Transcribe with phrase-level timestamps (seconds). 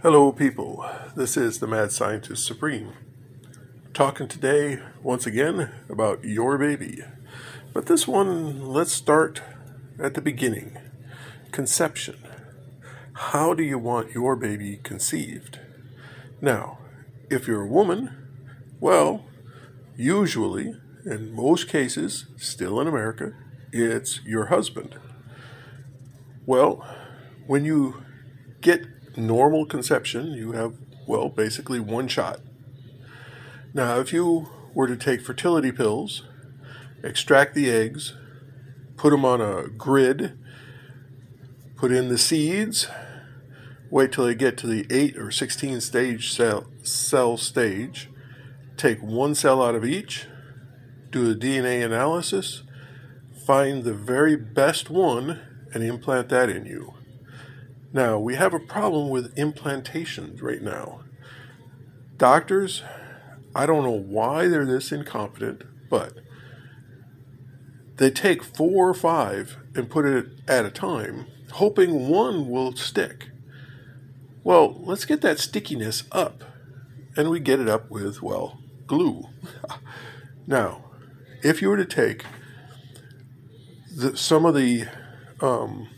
[0.00, 0.88] Hello, people.
[1.16, 2.92] This is the Mad Scientist Supreme.
[3.92, 7.02] Talking today, once again, about your baby.
[7.72, 9.42] But this one, let's start
[9.98, 10.78] at the beginning
[11.50, 12.14] conception.
[13.12, 15.58] How do you want your baby conceived?
[16.40, 16.78] Now,
[17.28, 18.28] if you're a woman,
[18.78, 19.24] well,
[19.96, 20.76] usually,
[21.06, 23.32] in most cases, still in America,
[23.72, 24.94] it's your husband.
[26.46, 26.86] Well,
[27.48, 28.04] when you
[28.60, 28.86] get
[29.18, 30.74] normal conception, you have,
[31.06, 32.40] well, basically one shot.
[33.74, 36.22] Now, if you were to take fertility pills,
[37.02, 38.14] extract the eggs,
[38.96, 40.38] put them on a grid,
[41.76, 42.88] put in the seeds,
[43.90, 48.08] wait till they get to the 8 or 16 stage cell, cell stage,
[48.76, 50.26] take one cell out of each,
[51.10, 52.62] do a DNA analysis,
[53.46, 55.40] find the very best one,
[55.74, 56.94] and implant that in you.
[57.92, 61.00] Now, we have a problem with implantations right now.
[62.16, 62.82] Doctors,
[63.54, 66.14] I don't know why they're this incompetent, but
[67.96, 73.30] they take four or five and put it at a time, hoping one will stick.
[74.44, 76.44] Well, let's get that stickiness up.
[77.16, 79.24] And we get it up with, well, glue.
[80.46, 80.84] now,
[81.42, 82.24] if you were to take
[83.94, 84.84] the, some of the
[85.40, 85.88] um,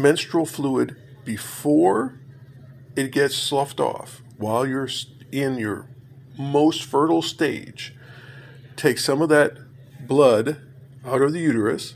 [0.00, 2.18] menstrual fluid before
[2.96, 4.88] it gets sloughed off while you're
[5.30, 5.86] in your
[6.38, 7.94] most fertile stage.
[8.76, 9.58] Take some of that
[10.06, 10.60] blood
[11.04, 11.94] out of the uterus,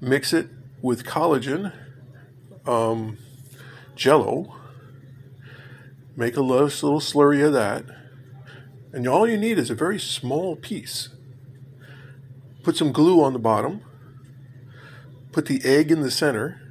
[0.00, 0.48] mix it
[0.82, 1.72] with collagen,
[2.66, 3.18] um,
[3.94, 4.56] jello,
[6.16, 7.84] make a little slurry of that,
[8.92, 11.08] and all you need is a very small piece.
[12.62, 13.82] Put some glue on the bottom
[15.34, 16.62] put the egg in the center,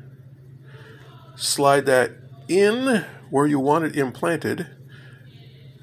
[1.35, 2.11] slide that
[2.47, 4.67] in where you want it implanted,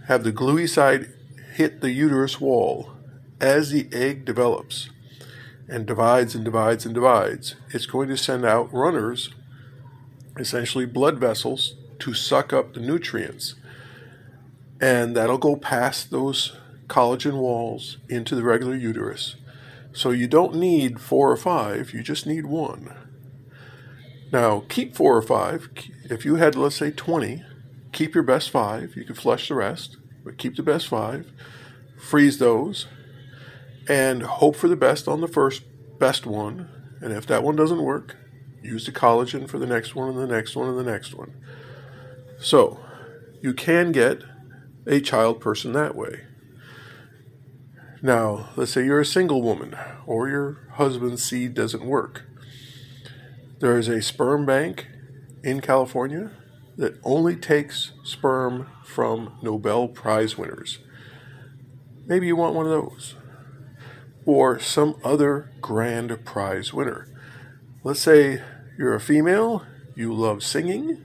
[0.06, 1.12] have the gluey side
[1.54, 2.92] hit the uterus wall
[3.40, 4.90] as the egg develops
[5.68, 7.54] and divides and divides and divides.
[7.70, 9.34] It's going to send out runners,
[10.36, 13.54] essentially blood vessels, to suck up the nutrients.
[14.80, 16.56] And that'll go past those
[16.88, 19.36] collagen walls into the regular uterus.
[19.92, 22.94] So you don't need four or five, you just need one.
[24.32, 25.68] Now, keep four or five.
[26.04, 27.42] If you had, let's say, 20,
[27.92, 28.94] keep your best five.
[28.96, 31.32] You can flush the rest, but keep the best five.
[31.98, 32.86] Freeze those
[33.88, 35.62] and hope for the best on the first
[35.98, 36.68] best one.
[37.00, 38.16] And if that one doesn't work,
[38.62, 41.34] use the collagen for the next one and the next one and the next one.
[42.38, 42.80] So,
[43.42, 44.22] you can get
[44.86, 46.24] a child person that way.
[48.02, 49.76] Now, let's say you're a single woman
[50.06, 52.29] or your husband's seed doesn't work.
[53.60, 54.86] There is a sperm bank
[55.44, 56.30] in California
[56.78, 60.78] that only takes sperm from Nobel Prize winners.
[62.06, 63.16] Maybe you want one of those.
[64.24, 67.06] Or some other grand prize winner.
[67.84, 68.42] Let's say
[68.78, 71.04] you're a female, you love singing,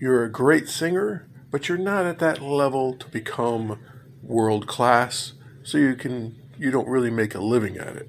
[0.00, 3.80] you're a great singer, but you're not at that level to become
[4.22, 5.32] world class
[5.64, 8.08] so you can you don't really make a living at it.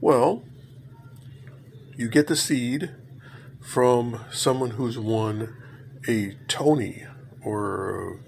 [0.00, 0.42] Well,
[1.96, 2.90] you get the seed
[3.60, 5.56] from someone who's won
[6.08, 7.04] a Tony
[7.44, 8.20] or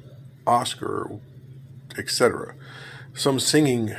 [0.47, 1.19] Oscar,
[1.97, 2.55] etc.
[3.15, 3.95] Some singing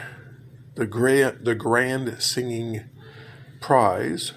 [0.76, 2.84] the grand the grand singing
[3.62, 4.34] prize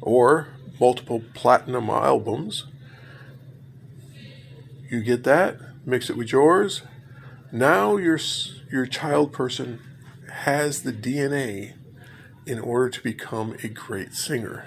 [0.00, 0.48] or
[0.78, 2.66] multiple platinum albums.
[4.90, 6.82] You get that, mix it with yours,
[7.52, 8.18] now your
[8.70, 9.80] your child person
[10.30, 11.74] has the DNA
[12.50, 14.66] in order to become a great singer.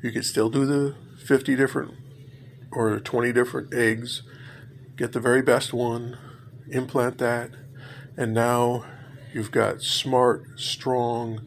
[0.00, 1.92] You could still do the 50 different
[2.70, 4.22] or 20 different eggs,
[4.96, 6.16] get the very best one,
[6.70, 7.50] implant that,
[8.16, 8.84] and now
[9.32, 11.40] you've got smart, strong,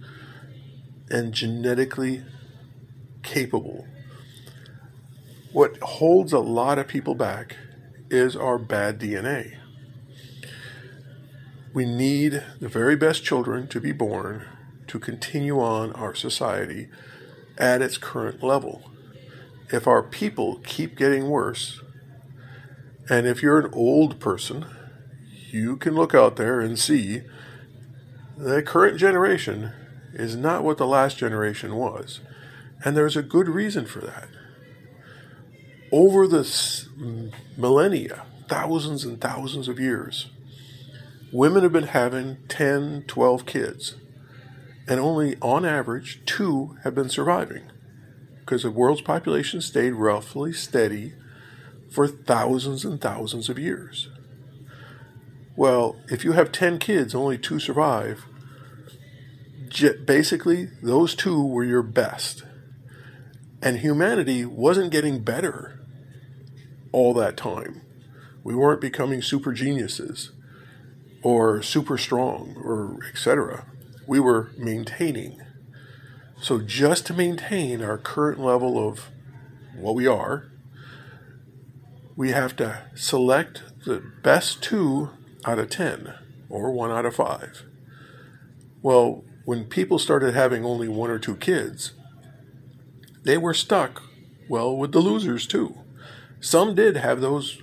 [1.09, 2.25] and genetically
[3.23, 3.87] capable.
[5.53, 7.55] What holds a lot of people back
[8.09, 9.55] is our bad DNA.
[11.73, 14.45] We need the very best children to be born
[14.87, 16.87] to continue on our society
[17.57, 18.91] at its current level.
[19.71, 21.81] If our people keep getting worse,
[23.09, 24.65] and if you're an old person,
[25.51, 27.21] you can look out there and see
[28.37, 29.71] the current generation
[30.13, 32.19] is not what the last generation was.
[32.83, 34.27] And there's a good reason for that.
[35.91, 40.27] Over the mm, millennia, thousands and thousands of years,
[41.31, 43.95] women have been having 10, 12 kids,
[44.87, 47.63] and only on average two have been surviving
[48.39, 51.13] because the world's population stayed roughly steady
[51.91, 54.09] for thousands and thousands of years.
[55.57, 58.25] Well, if you have 10 kids, only two survive,
[60.05, 62.43] basically, those two were your best.
[63.61, 65.79] And humanity wasn't getting better
[66.91, 67.81] all that time.
[68.43, 70.31] We weren't becoming super geniuses
[71.23, 73.65] or super strong or etc.
[74.07, 75.41] We were maintaining.
[76.41, 79.09] So just to maintain our current level of
[79.75, 80.45] what we are,
[82.15, 85.09] we have to select the best two
[85.45, 86.13] out of 10
[86.49, 87.63] or one out of five.
[88.81, 91.91] Well, when people started having only one or two kids,
[93.23, 94.01] they were stuck,
[94.49, 95.75] well, with the losers too.
[96.39, 97.61] Some did have those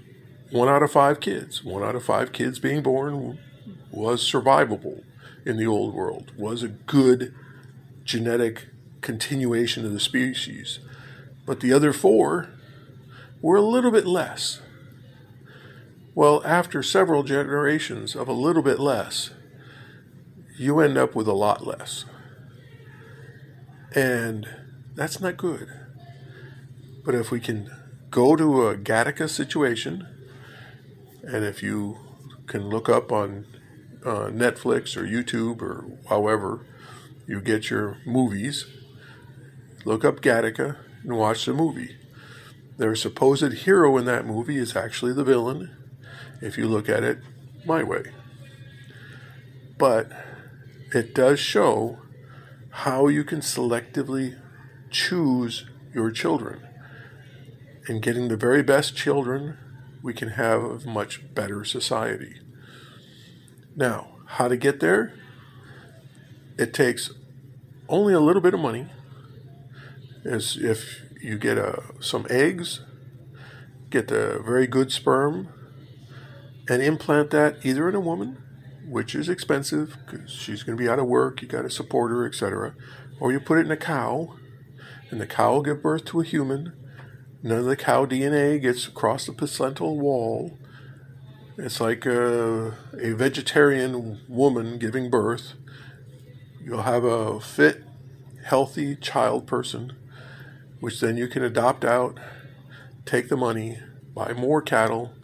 [0.50, 1.64] one out of five kids.
[1.64, 3.38] One out of five kids being born
[3.90, 5.02] was survivable
[5.44, 7.35] in the old world, was a good
[8.05, 8.69] genetic
[9.00, 10.79] continuation of the species.
[11.46, 12.49] But the other four
[13.43, 14.61] were a little bit less.
[16.14, 19.31] Well, after several generations of a little bit less,
[20.56, 22.05] you end up with a lot less.
[23.94, 24.49] And
[24.94, 25.69] that's not good.
[27.05, 27.70] But if we can
[28.11, 30.06] go to a Gattaca situation,
[31.23, 31.99] and if you
[32.47, 33.47] can look up on
[34.04, 36.66] uh, Netflix or YouTube or however
[37.26, 38.66] you get your movies,
[39.84, 41.96] look up Gattaca and watch the movie.
[42.76, 45.70] Their supposed hero in that movie is actually the villain,
[46.42, 47.18] if you look at it
[47.64, 48.04] my way.
[49.78, 50.10] But
[50.92, 51.98] it does show
[52.70, 54.38] how you can selectively
[54.90, 56.66] choose your children.
[57.86, 59.58] And getting the very best children,
[60.02, 62.40] we can have a much better society.
[63.76, 65.15] Now, how to get there?
[66.56, 67.11] It takes
[67.88, 68.87] only a little bit of money.
[70.25, 72.81] As if you get a, uh, some eggs,
[73.91, 75.49] get a very good sperm,
[76.69, 78.43] and implant that either in a woman,
[78.87, 82.11] which is expensive because she's going to be out of work, you got to support
[82.11, 82.75] her, etc.,
[83.21, 84.37] or you put it in a cow,
[85.11, 86.73] and the cow will give birth to a human.
[87.43, 90.56] None of the cow DNA gets across the placental wall.
[91.56, 95.54] It's like a, a vegetarian woman giving birth.
[96.62, 97.84] You'll have a fit,
[98.44, 99.92] healthy child person
[100.84, 102.18] which then you can adopt out,
[103.06, 103.78] take the money,
[104.12, 105.14] buy more cattle,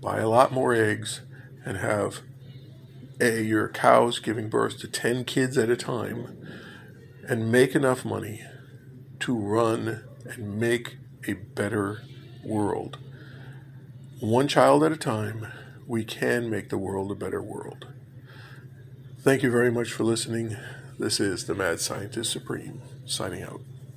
[0.00, 1.22] buy a lot more eggs,
[1.64, 2.20] and have
[3.20, 6.38] a, your cows giving birth to 10 kids at a time
[7.28, 8.44] and make enough money
[9.18, 12.02] to run and make a better
[12.44, 12.98] world.
[14.20, 15.48] One child at a time,
[15.88, 17.88] we can make the world a better world.
[19.20, 20.54] Thank you very much for listening.
[20.98, 23.62] This is the Mad Scientist Supreme, signing out.